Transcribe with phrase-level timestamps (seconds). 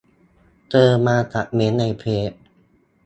[0.71, 2.31] เจอมาจากเมนต์ในเฟซ